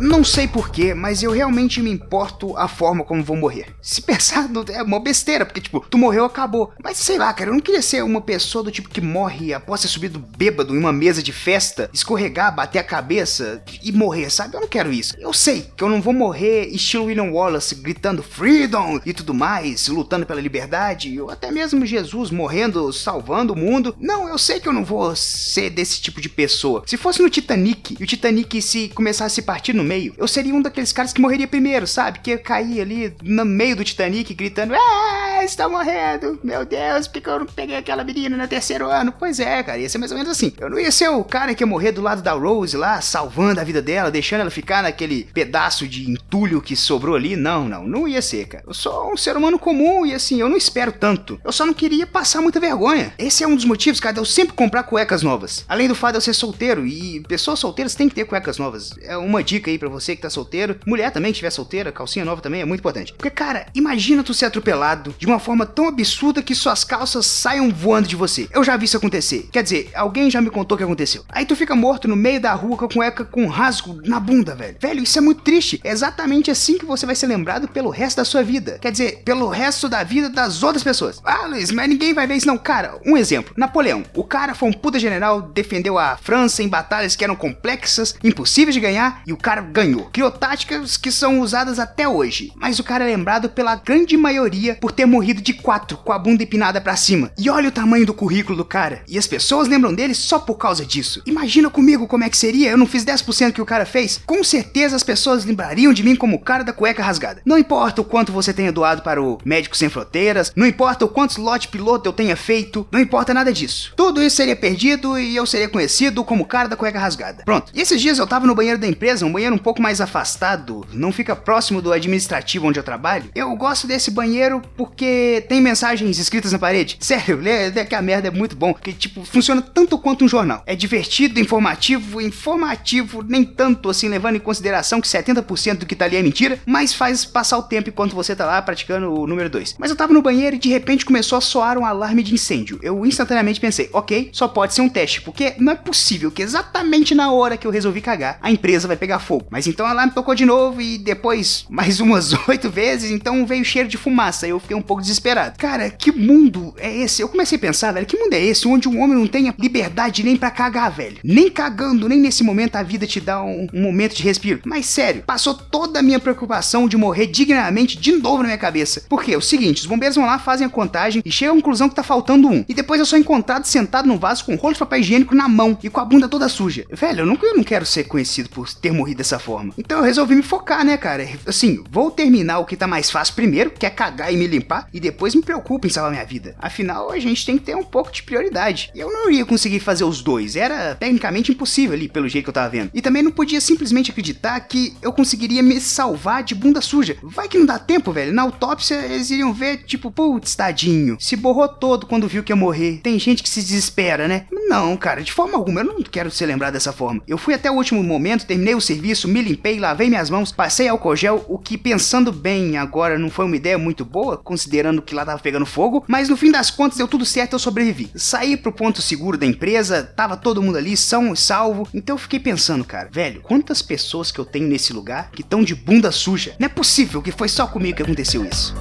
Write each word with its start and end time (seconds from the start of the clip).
Não 0.00 0.22
sei 0.22 0.46
porquê, 0.46 0.92
mas 0.92 1.22
eu 1.22 1.30
realmente 1.30 1.80
me 1.80 1.90
importo 1.90 2.56
a 2.56 2.68
forma 2.68 3.02
como 3.02 3.24
vou 3.24 3.36
morrer. 3.36 3.74
Se 3.80 4.02
pensar, 4.02 4.48
é 4.72 4.82
uma 4.82 5.00
besteira, 5.00 5.46
porque, 5.46 5.60
tipo, 5.60 5.84
tu 5.88 5.96
morreu, 5.96 6.24
acabou. 6.24 6.72
Mas 6.82 6.98
sei 6.98 7.16
lá, 7.16 7.32
cara, 7.32 7.50
eu 7.50 7.54
não 7.54 7.60
queria 7.60 7.80
ser 7.80 8.04
uma 8.04 8.20
pessoa 8.20 8.62
do 8.62 8.70
tipo 8.70 8.90
que 8.90 9.00
morre 9.00 9.54
após 9.54 9.80
ter 9.80 9.88
subido 9.88 10.18
bêbado 10.18 10.74
em 10.74 10.78
uma 10.78 10.92
mesa 10.92 11.22
de 11.22 11.32
festa, 11.32 11.88
escorregar, 11.92 12.54
bater 12.54 12.78
a 12.78 12.84
cabeça 12.84 13.62
e 13.82 13.90
morrer, 13.90 14.30
sabe? 14.30 14.54
Eu 14.54 14.60
não 14.60 14.68
quero 14.68 14.92
isso. 14.92 15.14
Eu 15.18 15.32
sei 15.32 15.70
que 15.76 15.82
eu 15.82 15.88
não 15.88 16.02
vou 16.02 16.12
morrer 16.12 16.66
estilo 16.66 17.06
William 17.06 17.30
Wallace, 17.30 17.74
gritando 17.76 18.22
freedom 18.22 19.00
e 19.04 19.12
tudo 19.14 19.32
mais, 19.32 19.88
lutando 19.88 20.26
pela 20.26 20.40
liberdade, 20.40 21.20
ou 21.20 21.30
até 21.30 21.50
mesmo 21.50 21.86
Jesus 21.86 22.30
morrendo, 22.30 22.92
salvando 22.92 23.54
o 23.54 23.56
mundo. 23.56 23.96
Não, 23.98 24.28
eu 24.28 24.36
sei 24.36 24.60
que 24.60 24.68
eu 24.68 24.72
não 24.72 24.84
vou 24.84 25.16
ser 25.16 25.70
desse 25.70 26.00
tipo 26.00 26.20
de 26.20 26.28
pessoa. 26.28 26.82
Se 26.86 26.96
fosse 26.96 27.22
no 27.22 27.30
Titanic 27.30 27.96
e 27.98 28.04
o 28.04 28.06
Titanic 28.06 28.60
se 28.60 28.88
começasse 28.88 29.40
a 29.40 29.42
partir 29.42 29.72
no 29.72 29.85
meio, 29.86 30.14
eu 30.18 30.28
seria 30.28 30.54
um 30.54 30.60
daqueles 30.60 30.92
caras 30.92 31.12
que 31.12 31.20
morreria 31.20 31.46
primeiro, 31.46 31.86
sabe? 31.86 32.18
Que 32.18 32.30
ia 32.30 32.38
cair 32.38 32.80
ali 32.80 33.14
no 33.22 33.44
meio 33.44 33.76
do 33.76 33.84
Titanic 33.84 34.34
gritando: 34.34 34.74
Ah, 34.74 35.40
está 35.44 35.68
morrendo! 35.68 36.38
Meu 36.42 36.64
Deus, 36.64 37.06
por 37.06 37.20
que 37.20 37.28
eu 37.28 37.38
não 37.38 37.46
peguei 37.46 37.76
aquela 37.76 38.04
menina 38.04 38.36
no 38.36 38.48
terceiro 38.48 38.88
ano? 38.88 39.12
Pois 39.12 39.40
é, 39.40 39.62
cara, 39.62 39.78
ia 39.78 39.88
ser 39.88 39.98
mais 39.98 40.10
ou 40.10 40.18
menos 40.18 40.32
assim. 40.32 40.52
Eu 40.58 40.68
não 40.68 40.78
ia 40.78 40.90
ser 40.90 41.08
o 41.08 41.24
cara 41.24 41.54
que 41.54 41.62
ia 41.62 41.66
morrer 41.66 41.92
do 41.92 42.02
lado 42.02 42.22
da 42.22 42.32
Rose 42.32 42.76
lá, 42.76 43.00
salvando 43.00 43.60
a 43.60 43.64
vida 43.64 43.80
dela, 43.80 44.10
deixando 44.10 44.40
ela 44.40 44.50
ficar 44.50 44.82
naquele 44.82 45.24
pedaço 45.32 45.86
de 45.86 46.10
entulho 46.10 46.60
que 46.60 46.74
sobrou 46.74 47.14
ali. 47.14 47.36
Não, 47.36 47.68
não, 47.68 47.86
não 47.86 48.08
ia 48.08 48.20
ser, 48.20 48.46
cara. 48.46 48.64
Eu 48.66 48.74
sou 48.74 49.12
um 49.12 49.16
ser 49.16 49.36
humano 49.36 49.58
comum 49.58 50.04
e 50.04 50.14
assim, 50.14 50.40
eu 50.40 50.48
não 50.48 50.56
espero 50.56 50.92
tanto. 50.92 51.40
Eu 51.44 51.52
só 51.52 51.64
não 51.64 51.74
queria 51.74 52.06
passar 52.06 52.40
muita 52.40 52.60
vergonha. 52.60 53.12
Esse 53.18 53.44
é 53.44 53.46
um 53.46 53.54
dos 53.54 53.64
motivos, 53.64 54.00
cara, 54.00 54.14
de 54.14 54.20
eu 54.20 54.24
sempre 54.24 54.54
comprar 54.54 54.82
cuecas 54.82 55.22
novas. 55.22 55.64
Além 55.68 55.88
do 55.88 55.94
fato 55.94 56.12
de 56.12 56.16
eu 56.18 56.22
ser 56.22 56.34
solteiro, 56.34 56.86
e 56.86 57.20
pessoas 57.28 57.58
solteiras 57.58 57.94
têm 57.94 58.08
que 58.08 58.14
ter 58.14 58.24
cuecas 58.24 58.58
novas. 58.58 58.94
É 59.02 59.16
uma 59.16 59.42
dica 59.42 59.70
aí 59.70 59.75
pra 59.78 59.88
você 59.88 60.16
que 60.16 60.22
tá 60.22 60.30
solteiro. 60.30 60.78
Mulher 60.86 61.10
também 61.10 61.32
que 61.32 61.36
estiver 61.36 61.50
solteira, 61.50 61.92
calcinha 61.92 62.24
nova 62.24 62.40
também 62.40 62.60
é 62.60 62.64
muito 62.64 62.80
importante. 62.80 63.12
Porque, 63.12 63.30
cara, 63.30 63.66
imagina 63.74 64.22
tu 64.22 64.34
ser 64.34 64.46
atropelado 64.46 65.14
de 65.18 65.26
uma 65.26 65.38
forma 65.38 65.66
tão 65.66 65.88
absurda 65.88 66.42
que 66.42 66.54
suas 66.54 66.84
calças 66.84 67.26
saiam 67.26 67.70
voando 67.70 68.08
de 68.08 68.16
você. 68.16 68.48
Eu 68.52 68.64
já 68.64 68.76
vi 68.76 68.84
isso 68.84 68.96
acontecer. 68.96 69.48
Quer 69.52 69.62
dizer, 69.62 69.90
alguém 69.94 70.30
já 70.30 70.40
me 70.40 70.50
contou 70.50 70.76
o 70.76 70.78
que 70.78 70.84
aconteceu. 70.84 71.24
Aí 71.28 71.44
tu 71.44 71.56
fica 71.56 71.74
morto 71.74 72.08
no 72.08 72.16
meio 72.16 72.40
da 72.40 72.52
rua 72.52 72.76
com 72.76 72.84
a 72.84 72.88
cueca 72.88 73.24
com 73.24 73.44
um 73.44 73.48
rasgo 73.48 74.00
na 74.04 74.18
bunda, 74.20 74.54
velho. 74.54 74.76
Velho, 74.80 75.02
isso 75.02 75.18
é 75.18 75.20
muito 75.20 75.42
triste. 75.42 75.80
É 75.84 75.90
exatamente 75.90 76.50
assim 76.50 76.78
que 76.78 76.84
você 76.84 77.06
vai 77.06 77.14
ser 77.14 77.26
lembrado 77.26 77.68
pelo 77.68 77.90
resto 77.90 78.18
da 78.18 78.24
sua 78.24 78.42
vida. 78.42 78.78
Quer 78.80 78.92
dizer, 78.92 79.22
pelo 79.24 79.48
resto 79.48 79.88
da 79.88 80.02
vida 80.02 80.28
das 80.28 80.62
outras 80.62 80.82
pessoas. 80.82 81.20
Ah, 81.24 81.46
Luiz, 81.46 81.70
mas 81.70 81.88
ninguém 81.88 82.14
vai 82.14 82.26
ver 82.26 82.36
isso 82.36 82.46
não. 82.46 82.58
Cara, 82.58 82.98
um 83.04 83.16
exemplo. 83.16 83.54
Napoleão. 83.56 84.04
O 84.14 84.24
cara 84.24 84.54
foi 84.54 84.68
um 84.68 84.72
puta 84.72 84.98
general, 84.98 85.42
defendeu 85.42 85.98
a 85.98 86.16
França 86.16 86.62
em 86.62 86.68
batalhas 86.68 87.16
que 87.16 87.24
eram 87.24 87.36
complexas, 87.36 88.14
impossíveis 88.22 88.74
de 88.74 88.80
ganhar, 88.80 89.22
e 89.26 89.32
o 89.32 89.36
cara 89.36 89.60
ganhou. 89.66 90.08
Criou 90.12 90.30
táticas 90.30 90.96
que 90.96 91.10
são 91.10 91.40
usadas 91.40 91.78
até 91.78 92.08
hoje. 92.08 92.52
Mas 92.56 92.78
o 92.78 92.84
cara 92.84 93.04
é 93.04 93.08
lembrado 93.08 93.48
pela 93.48 93.76
grande 93.76 94.16
maioria 94.16 94.76
por 94.80 94.92
ter 94.92 95.06
morrido 95.06 95.42
de 95.42 95.52
quatro, 95.52 95.96
com 95.98 96.12
a 96.12 96.18
bunda 96.18 96.42
empinada 96.42 96.80
pra 96.80 96.96
cima. 96.96 97.30
E 97.38 97.50
olha 97.50 97.68
o 97.68 97.72
tamanho 97.72 98.06
do 98.06 98.14
currículo 98.14 98.56
do 98.56 98.64
cara. 98.64 99.02
E 99.08 99.18
as 99.18 99.26
pessoas 99.26 99.68
lembram 99.68 99.94
dele 99.94 100.14
só 100.14 100.38
por 100.38 100.56
causa 100.56 100.84
disso. 100.84 101.22
Imagina 101.26 101.70
comigo 101.70 102.06
como 102.06 102.24
é 102.24 102.30
que 102.30 102.36
seria, 102.36 102.70
eu 102.70 102.78
não 102.78 102.86
fiz 102.86 103.04
10% 103.04 103.52
que 103.52 103.62
o 103.62 103.66
cara 103.66 103.84
fez. 103.84 104.20
Com 104.24 104.42
certeza 104.42 104.96
as 104.96 105.02
pessoas 105.02 105.44
lembrariam 105.44 105.92
de 105.92 106.02
mim 106.02 106.16
como 106.16 106.36
o 106.36 106.40
cara 106.40 106.64
da 106.64 106.72
cueca 106.72 107.02
rasgada. 107.02 107.42
Não 107.44 107.58
importa 107.58 108.00
o 108.00 108.04
quanto 108.04 108.32
você 108.32 108.52
tenha 108.52 108.72
doado 108.72 109.02
para 109.02 109.22
o 109.22 109.38
Médicos 109.44 109.78
Sem 109.78 109.88
Fronteiras, 109.88 110.52
não 110.54 110.66
importa 110.66 111.04
o 111.04 111.08
quantos 111.08 111.36
lote 111.36 111.68
piloto 111.68 112.08
eu 112.08 112.12
tenha 112.12 112.36
feito, 112.36 112.86
não 112.90 113.00
importa 113.00 113.34
nada 113.34 113.52
disso. 113.52 113.92
Tudo 113.96 114.22
isso 114.22 114.36
seria 114.36 114.56
perdido 114.56 115.18
e 115.18 115.34
eu 115.34 115.46
seria 115.46 115.68
conhecido 115.68 116.24
como 116.24 116.44
o 116.44 116.46
cara 116.46 116.68
da 116.68 116.76
cueca 116.76 116.98
rasgada. 116.98 117.44
Pronto. 117.44 117.72
E 117.74 117.80
esses 117.80 118.00
dias 118.00 118.18
eu 118.18 118.26
tava 118.26 118.46
no 118.46 118.54
banheiro 118.54 118.78
da 118.78 118.86
empresa, 118.86 119.26
um 119.26 119.32
banheiro 119.32 119.55
um 119.56 119.58
pouco 119.58 119.82
mais 119.82 120.00
afastado, 120.00 120.86
não 120.92 121.10
fica 121.10 121.34
próximo 121.34 121.82
do 121.82 121.92
administrativo 121.92 122.66
onde 122.66 122.78
eu 122.78 122.84
trabalho. 122.84 123.30
Eu 123.34 123.54
gosto 123.56 123.86
desse 123.86 124.10
banheiro 124.10 124.62
porque 124.76 125.44
tem 125.48 125.60
mensagens 125.60 126.18
escritas 126.18 126.52
na 126.52 126.58
parede. 126.58 126.96
Sério, 127.00 127.40
lê, 127.40 127.70
lê 127.70 127.84
que 127.84 127.94
a 127.94 128.02
merda 128.02 128.28
é 128.28 128.30
muito 128.30 128.54
bom, 128.54 128.74
que 128.74 128.92
tipo, 128.92 129.24
funciona 129.24 129.62
tanto 129.62 129.98
quanto 129.98 130.24
um 130.24 130.28
jornal. 130.28 130.62
É 130.66 130.76
divertido, 130.76 131.40
informativo, 131.40 132.20
informativo, 132.20 133.22
nem 133.22 133.44
tanto 133.44 133.88
assim, 133.88 134.08
levando 134.08 134.36
em 134.36 134.40
consideração 134.40 135.00
que 135.00 135.08
70% 135.08 135.78
do 135.78 135.86
que 135.86 135.96
tá 135.96 136.04
ali 136.04 136.16
é 136.16 136.22
mentira, 136.22 136.60
mas 136.66 136.92
faz 136.92 137.24
passar 137.24 137.58
o 137.58 137.62
tempo 137.62 137.88
enquanto 137.88 138.14
você 138.14 138.36
tá 138.36 138.44
lá 138.44 138.60
praticando 138.60 139.12
o 139.12 139.26
número 139.26 139.48
2. 139.48 139.76
Mas 139.78 139.90
eu 139.90 139.96
tava 139.96 140.12
no 140.12 140.22
banheiro 140.22 140.56
e 140.56 140.58
de 140.58 140.68
repente 140.68 141.04
começou 141.04 141.38
a 141.38 141.40
soar 141.40 141.78
um 141.78 141.86
alarme 141.86 142.22
de 142.22 142.34
incêndio. 142.34 142.78
Eu 142.82 143.06
instantaneamente 143.06 143.60
pensei, 143.60 143.88
ok, 143.92 144.30
só 144.32 144.46
pode 144.46 144.74
ser 144.74 144.82
um 144.82 144.88
teste, 144.88 145.22
porque 145.22 145.54
não 145.58 145.72
é 145.72 145.76
possível 145.76 146.30
que 146.30 146.42
exatamente 146.42 147.14
na 147.14 147.32
hora 147.32 147.56
que 147.56 147.66
eu 147.66 147.70
resolvi 147.70 148.00
cagar, 148.00 148.38
a 148.42 148.50
empresa 148.50 148.86
vai 148.86 148.96
pegar 148.96 149.18
fogo. 149.18 149.45
Mas 149.50 149.66
então 149.66 149.86
o 149.86 149.88
alarme 149.88 150.12
tocou 150.12 150.34
de 150.34 150.44
novo 150.44 150.80
e 150.80 150.98
depois 150.98 151.66
mais 151.68 151.98
umas 152.00 152.32
oito 152.48 152.70
vezes, 152.70 153.10
então 153.10 153.46
veio 153.46 153.64
cheiro 153.64 153.88
de 153.88 153.96
fumaça. 153.96 154.46
Eu 154.46 154.60
fiquei 154.60 154.76
um 154.76 154.82
pouco 154.82 155.02
desesperado. 155.02 155.58
Cara, 155.58 155.90
que 155.90 156.12
mundo 156.12 156.74
é 156.78 156.94
esse? 156.94 157.22
Eu 157.22 157.28
comecei 157.28 157.56
a 157.56 157.60
pensar, 157.60 157.92
velho, 157.92 158.06
que 158.06 158.16
mundo 158.16 158.34
é 158.34 158.42
esse 158.42 158.66
onde 158.66 158.88
um 158.88 159.00
homem 159.02 159.16
não 159.16 159.26
tenha 159.26 159.54
liberdade 159.58 160.22
nem 160.22 160.36
pra 160.36 160.50
cagar, 160.50 160.90
velho? 160.90 161.18
Nem 161.22 161.50
cagando, 161.50 162.08
nem 162.08 162.20
nesse 162.20 162.42
momento 162.42 162.76
a 162.76 162.82
vida 162.82 163.06
te 163.06 163.20
dá 163.20 163.42
um, 163.42 163.66
um 163.72 163.82
momento 163.82 164.14
de 164.14 164.22
respiro. 164.22 164.60
Mas 164.64 164.86
sério, 164.86 165.22
passou 165.26 165.54
toda 165.54 165.98
a 165.98 166.02
minha 166.02 166.20
preocupação 166.20 166.88
de 166.88 166.96
morrer 166.96 167.26
dignamente 167.26 167.98
de 167.98 168.12
novo 168.12 168.38
na 168.38 168.44
minha 168.44 168.58
cabeça. 168.58 169.02
Porque 169.08 169.32
é 169.32 169.36
o 169.36 169.42
seguinte, 169.42 169.80
os 169.80 169.86
bombeiros 169.86 170.16
vão 170.16 170.26
lá, 170.26 170.38
fazem 170.38 170.66
a 170.66 170.70
contagem 170.70 171.22
e 171.24 171.30
chegam 171.30 171.54
à 171.54 171.56
conclusão 171.56 171.88
que 171.88 171.94
tá 171.94 172.02
faltando 172.02 172.48
um. 172.48 172.64
E 172.68 172.74
depois 172.74 173.00
eu 173.00 173.06
sou 173.06 173.18
encontrado 173.18 173.64
sentado 173.64 174.08
num 174.08 174.18
vaso 174.18 174.44
com 174.44 174.54
um 174.54 174.56
rolo 174.56 174.74
de 174.74 174.78
papel 174.78 175.00
higiênico 175.00 175.34
na 175.34 175.48
mão 175.48 175.78
e 175.82 175.90
com 175.90 176.00
a 176.00 176.04
bunda 176.04 176.28
toda 176.28 176.48
suja. 176.48 176.84
Velho, 176.90 177.20
eu 177.20 177.26
não, 177.26 177.38
eu 177.42 177.56
não 177.56 177.64
quero 177.64 177.86
ser 177.86 178.04
conhecido 178.04 178.48
por 178.48 178.72
ter 178.72 178.92
morrido 178.92 179.18
dessa 179.18 179.35
forma. 179.38 179.72
Então 179.78 179.98
eu 179.98 180.04
resolvi 180.04 180.34
me 180.34 180.42
focar, 180.42 180.84
né, 180.84 180.96
cara? 180.96 181.28
Assim, 181.46 181.82
vou 181.90 182.10
terminar 182.10 182.58
o 182.58 182.64
que 182.64 182.76
tá 182.76 182.86
mais 182.86 183.10
fácil 183.10 183.34
primeiro, 183.34 183.70
que 183.70 183.86
é 183.86 183.90
cagar 183.90 184.32
e 184.32 184.36
me 184.36 184.46
limpar, 184.46 184.88
e 184.92 185.00
depois 185.00 185.34
me 185.34 185.42
preocupo 185.42 185.86
em 185.86 185.90
salvar 185.90 186.12
minha 186.12 186.24
vida. 186.24 186.54
Afinal, 186.58 187.10
a 187.10 187.18
gente 187.18 187.44
tem 187.44 187.58
que 187.58 187.64
ter 187.64 187.76
um 187.76 187.84
pouco 187.84 188.12
de 188.12 188.22
prioridade. 188.22 188.90
E 188.94 189.00
eu 189.00 189.12
não 189.12 189.30
ia 189.30 189.44
conseguir 189.44 189.80
fazer 189.80 190.04
os 190.04 190.22
dois, 190.22 190.56
era 190.56 190.94
tecnicamente 190.94 191.52
impossível 191.52 191.94
ali, 191.94 192.08
pelo 192.08 192.28
jeito 192.28 192.44
que 192.44 192.50
eu 192.50 192.54
tava 192.54 192.68
vendo. 192.68 192.90
E 192.92 193.02
também 193.02 193.22
não 193.22 193.30
podia 193.30 193.60
simplesmente 193.60 194.10
acreditar 194.10 194.58
que 194.60 194.94
eu 195.02 195.12
conseguiria 195.12 195.62
me 195.62 195.80
salvar 195.80 196.42
de 196.42 196.54
bunda 196.54 196.80
suja. 196.80 197.16
Vai 197.22 197.48
que 197.48 197.58
não 197.58 197.66
dá 197.66 197.78
tempo, 197.78 198.12
velho. 198.12 198.32
Na 198.32 198.42
autópsia 198.42 198.94
eles 198.94 199.30
iriam 199.30 199.52
ver, 199.52 199.84
tipo, 199.84 200.10
putz, 200.10 200.54
tadinho. 200.54 201.16
Se 201.20 201.36
borrou 201.36 201.68
todo 201.68 202.06
quando 202.06 202.28
viu 202.28 202.42
que 202.42 202.52
ia 202.52 202.56
morrer. 202.56 203.00
Tem 203.02 203.18
gente 203.18 203.42
que 203.42 203.48
se 203.48 203.60
desespera, 203.60 204.28
né? 204.28 204.46
Não, 204.68 204.96
cara, 204.96 205.22
de 205.22 205.32
forma 205.32 205.56
alguma, 205.56 205.80
eu 205.80 205.84
não 205.84 206.02
quero 206.02 206.30
ser 206.30 206.46
lembrado 206.46 206.72
dessa 206.72 206.92
forma. 206.92 207.22
Eu 207.26 207.38
fui 207.38 207.54
até 207.54 207.70
o 207.70 207.74
último 207.74 208.02
momento, 208.02 208.46
terminei 208.46 208.74
o 208.74 208.80
serviço, 208.80 209.15
me 209.24 209.40
limpei, 209.40 209.78
lavei 209.78 210.08
minhas 210.08 210.30
mãos, 210.30 210.52
passei 210.52 210.88
álcool 210.88 211.16
gel, 211.16 211.44
o 211.48 211.58
que 211.58 211.78
pensando 211.78 212.32
bem 212.32 212.76
agora 212.76 213.18
não 213.18 213.30
foi 213.30 213.44
uma 213.44 213.56
ideia 213.56 213.78
muito 213.78 214.04
boa, 214.04 214.36
considerando 214.36 215.00
que 215.00 215.14
lá 215.14 215.24
tava 215.24 215.40
pegando 215.40 215.64
fogo, 215.64 216.04
mas 216.06 216.28
no 216.28 216.36
fim 216.36 216.50
das 216.50 216.70
contas 216.70 216.98
deu 216.98 217.08
tudo 217.08 217.24
certo, 217.24 217.54
eu 217.54 217.58
sobrevivi. 217.58 218.10
Saí 218.14 218.56
pro 218.56 218.72
ponto 218.72 219.00
seguro 219.00 219.38
da 219.38 219.46
empresa, 219.46 220.02
tava 220.02 220.36
todo 220.36 220.62
mundo 220.62 220.78
ali, 220.78 220.96
são 220.96 221.32
e 221.32 221.36
salvo, 221.36 221.88
então 221.94 222.14
eu 222.14 222.18
fiquei 222.18 222.40
pensando, 222.40 222.84
cara, 222.84 223.08
velho, 223.10 223.40
quantas 223.40 223.82
pessoas 223.82 224.30
que 224.30 224.38
eu 224.38 224.44
tenho 224.44 224.68
nesse 224.68 224.92
lugar 224.92 225.30
que 225.30 225.42
estão 225.42 225.62
de 225.62 225.74
bunda 225.74 226.10
suja? 226.10 226.54
Não 226.58 226.66
é 226.66 226.68
possível 226.68 227.22
que 227.22 227.32
foi 227.32 227.48
só 227.48 227.66
comigo 227.66 227.96
que 227.96 228.02
aconteceu 228.02 228.44
isso. 228.44 228.74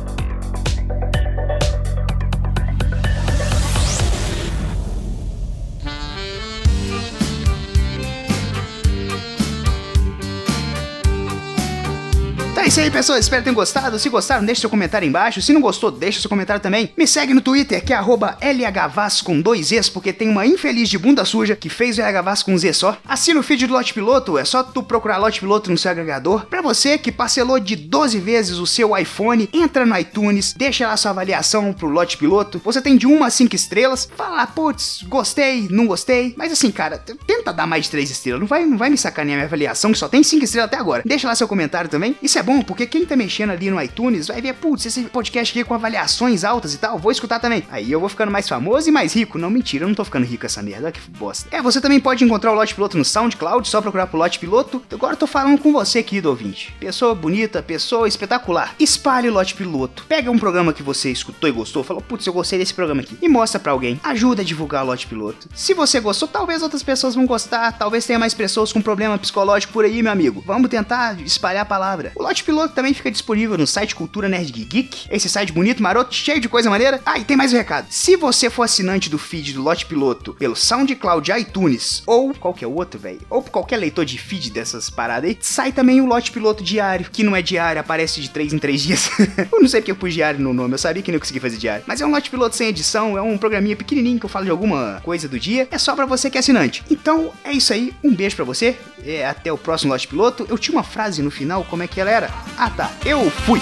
Isso 12.76 12.82
aí, 12.82 12.92
pessoas. 12.92 13.20
Espero 13.22 13.42
que 13.42 13.46
tenham 13.46 13.56
gostado. 13.56 13.98
Se 13.98 14.10
gostaram, 14.10 14.44
deixe 14.44 14.60
seu 14.60 14.70
comentário 14.70 15.08
embaixo. 15.08 15.42
Se 15.42 15.54
não 15.54 15.62
gostou, 15.62 15.90
deixa 15.90 16.20
seu 16.20 16.30
comentário 16.30 16.62
também. 16.62 16.92
Me 16.98 17.08
segue 17.08 17.34
no 17.34 17.40
Twitter, 17.40 17.82
que 17.82 17.94
é 17.94 17.98
LHVAS 17.98 19.22
com 19.22 19.40
dois 19.40 19.68
Zs, 19.68 19.88
porque 19.88 20.12
tem 20.12 20.28
uma 20.28 20.46
infeliz 20.46 20.90
de 20.90 20.98
bunda 20.98 21.24
suja 21.24 21.56
que 21.56 21.70
fez 21.70 21.98
o 21.98 22.02
LHVAS 22.02 22.44
com 22.44 22.54
um 22.54 22.58
Z 22.58 22.74
só. 22.74 22.98
Assina 23.08 23.40
o 23.40 23.44
feed 23.44 23.66
do 23.66 23.74
Lote 23.74 23.94
Piloto, 23.94 24.38
é 24.38 24.44
só 24.44 24.62
tu 24.62 24.84
procurar 24.84 25.20
Lote 25.20 25.40
Piloto 25.40 25.72
no 25.72 25.78
seu 25.78 25.90
agregador. 25.90 26.48
Pra 26.48 26.62
você 26.62 26.98
que 26.98 27.14
parcelou 27.14 27.62
de 27.62 27.78
12 27.78 28.20
vezes 28.20 28.58
o 28.58 28.68
seu 28.68 28.98
iPhone, 28.98 29.50
entra 29.54 29.86
no 29.86 29.98
iTunes, 29.98 30.54
deixa 30.54 30.86
lá 30.86 30.98
sua 30.98 31.12
avaliação 31.12 31.72
pro 31.72 31.88
Lote 31.88 32.18
Piloto. 32.18 32.62
Você 32.66 32.82
tem 32.82 32.98
de 32.98 33.08
1 33.08 33.24
a 33.24 33.30
5 33.30 33.56
estrelas. 33.56 34.10
Fala, 34.18 34.46
putz, 34.48 35.02
gostei, 35.08 35.70
não 35.72 35.88
gostei. 35.88 36.34
Mas 36.36 36.52
assim, 36.52 36.72
cara, 36.72 36.98
tenta 37.26 37.54
dar 37.54 37.68
mais 37.68 37.86
de 37.86 37.92
3 37.92 38.12
estrelas. 38.12 38.42
Não 38.42 38.48
vai, 38.48 38.66
não 38.66 38.78
vai 38.78 38.90
me 38.90 38.98
sacanear 38.98 39.38
minha 39.38 39.48
avaliação, 39.48 39.94
que 39.94 39.98
só 39.98 40.10
tem 40.10 40.22
5 40.22 40.44
estrelas 40.44 40.68
até 40.68 40.78
agora. 40.78 41.04
Deixa 41.06 41.26
lá 41.26 41.36
seu 41.36 41.48
comentário 41.48 41.90
também. 41.90 42.18
Isso 42.22 42.38
é 42.38 42.44
bom, 42.44 42.65
porque 42.66 42.86
quem 42.86 43.06
tá 43.06 43.16
mexendo 43.16 43.52
ali 43.52 43.70
no 43.70 43.82
iTunes 43.82 44.28
vai 44.28 44.42
ver, 44.42 44.54
putz, 44.54 44.86
esse 44.86 45.04
podcast 45.04 45.58
aqui 45.58 45.68
com 45.68 45.74
avaliações 45.74 46.44
altas 46.44 46.74
e 46.74 46.78
tal, 46.78 46.98
vou 46.98 47.12
escutar 47.12 47.40
também. 47.40 47.64
Aí 47.70 47.92
eu 47.92 48.00
vou 48.00 48.10
ficando 48.10 48.32
mais 48.32 48.48
famoso 48.48 48.90
e 48.90 48.92
mais 48.92 49.14
rico. 49.14 49.38
Não, 49.38 49.50
mentira, 49.50 49.84
eu 49.84 49.88
não 49.88 49.96
tô 49.96 50.04
ficando 50.04 50.26
rico 50.26 50.46
essa 50.46 50.62
merda, 50.62 50.92
que 50.92 51.00
bosta. 51.12 51.48
É, 51.52 51.62
você 51.62 51.80
também 51.80 52.00
pode 52.00 52.24
encontrar 52.24 52.52
o 52.52 52.56
Lote 52.56 52.76
Piloto 52.76 52.98
no 52.98 53.06
SoundCloud, 53.06 53.68
só 53.68 53.82
procurar 53.82 54.08
pro 54.08 54.18
Lote 54.18 54.40
Piloto. 54.40 54.82
Agora 54.92 55.14
eu 55.14 55.18
tô 55.18 55.28
falando 55.28 55.60
com 55.60 55.72
você, 55.72 56.02
querido 56.02 56.30
ouvinte. 56.30 56.74
Pessoa 56.80 57.14
bonita, 57.14 57.62
pessoa 57.62 58.08
espetacular. 58.08 58.76
Espalhe 58.80 59.30
o 59.30 59.34
Lote 59.34 59.56
Piloto. 59.56 60.06
Pega 60.08 60.32
um 60.32 60.40
programa 60.40 60.74
que 60.74 60.84
você 60.84 61.12
escutou 61.12 61.50
e 61.50 61.54
gostou, 61.54 61.84
falou, 61.84 62.02
putz, 62.02 62.26
eu 62.26 62.34
gostei 62.34 62.60
desse 62.60 62.74
programa 62.74 63.02
aqui. 63.02 63.18
E 63.22 63.28
mostra 63.28 63.60
para 63.60 63.72
alguém. 63.72 64.00
Ajuda 64.04 64.42
a 64.42 64.46
divulgar 64.46 64.84
o 64.84 64.88
Lote 64.88 65.08
Piloto. 65.08 65.50
Se 65.54 65.74
você 65.74 66.00
gostou, 66.00 66.28
talvez 66.28 66.62
outras 66.62 66.84
pessoas 66.84 67.16
vão 67.16 67.26
gostar, 67.26 67.72
talvez 67.74 68.06
tenha 68.06 68.20
mais 68.20 68.34
pessoas 68.34 68.72
com 68.72 68.82
problema 68.82 69.18
psicológico 69.18 69.74
por 69.74 69.86
aí, 69.86 70.02
meu 70.02 70.12
amigo. 70.12 70.44
Vamos 70.46 70.70
tentar 70.70 71.20
espalhar 71.22 71.64
a 71.64 71.66
palavra. 71.66 72.12
O 72.16 72.24
Lote 72.24 72.44
Piloto 72.46 72.76
também 72.76 72.94
fica 72.94 73.10
disponível 73.10 73.58
no 73.58 73.66
site 73.66 73.96
Cultura 73.96 74.30
Nerd 74.30 74.52
Geek. 74.52 75.08
Esse 75.10 75.28
site 75.28 75.52
bonito, 75.52 75.82
maroto, 75.82 76.14
cheio 76.14 76.40
de 76.40 76.48
coisa 76.48 76.70
maneira. 76.70 77.02
Ah, 77.06 77.18
e 77.18 77.24
tem 77.24 77.36
mais 77.36 77.52
um 77.52 77.58
recado. 77.58 77.88
Se 77.90 78.16
você 78.16 78.50
for 78.50 78.64
assinante 78.64 79.10
do 79.10 79.18
feed 79.18 79.54
do 79.54 79.64
Lote 79.64 79.86
Piloto 79.86 80.34
pelo 80.36 80.56
SoundCloud 80.56 81.32
iTunes 81.32 82.04
ou 82.06 82.34
qualquer 82.34 82.68
outro, 82.68 83.00
velho, 83.00 83.22
ou 83.30 83.42
qualquer 83.42 83.78
leitor 83.78 84.06
de 84.06 84.18
feed 84.18 84.52
dessas 84.52 84.90
paradas 84.90 85.30
aí, 85.30 85.38
sai 85.42 85.72
também 85.72 86.00
o 86.00 86.06
Lote 86.06 86.32
Piloto 86.32 86.64
diário, 86.64 87.10
que 87.12 87.24
não 87.24 87.36
é 87.36 87.42
diário, 87.42 87.82
aparece 87.82 88.22
de 88.22 88.30
3 88.30 88.54
em 88.54 88.60
3 88.60 88.82
dias. 88.82 89.10
eu 89.52 89.60
não 89.60 89.68
sei 89.68 89.82
porque 89.82 89.92
eu 89.92 89.96
pus 89.96 90.14
diário 90.14 90.40
no 90.40 90.54
nome, 90.54 90.76
eu 90.76 90.78
sabia 90.78 91.02
que 91.02 91.12
não 91.12 91.20
consegui 91.20 91.40
fazer 91.40 91.58
diário. 91.58 91.84
Mas 91.88 92.00
é 92.00 92.06
um 92.06 92.12
Lote 92.12 92.30
Piloto 92.30 92.56
sem 92.56 92.70
edição, 92.70 93.18
é 93.18 93.22
um 93.22 93.38
programinha 93.38 93.76
pequenininho 93.76 94.20
que 94.20 94.26
eu 94.26 94.30
falo 94.30 94.46
de 94.46 94.52
alguma 94.52 95.02
coisa 95.04 95.28
do 95.28 95.40
dia. 95.40 95.68
É 95.72 95.78
só 95.78 95.96
para 95.96 96.06
você 96.06 96.30
que 96.30 96.38
é 96.38 96.40
assinante. 96.40 96.84
Então, 96.90 97.32
é 97.44 97.52
isso 97.52 97.74
aí. 97.74 97.94
Um 98.04 98.14
beijo 98.14 98.36
para 98.36 98.46
você. 98.46 98.78
É, 99.06 99.26
até 99.26 99.54
o 99.54 99.58
próximo 99.58 99.94
Lote 99.94 100.08
Piloto. 100.08 100.48
Eu 100.50 100.58
tinha 100.58 100.76
uma 100.76 100.84
frase 100.84 101.22
no 101.22 101.30
final, 101.30 101.64
como 101.66 101.84
é 101.84 101.88
que 101.88 102.02
ela 102.02 102.10
era? 102.10 102.30
Ah, 102.58 102.70
tá. 102.72 102.92
Eu 103.06 103.30
fui. 103.30 103.62